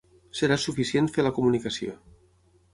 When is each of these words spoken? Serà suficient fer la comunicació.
Serà 0.39 0.57
suficient 0.63 1.11
fer 1.17 1.27
la 1.29 1.33
comunicació. 1.37 1.97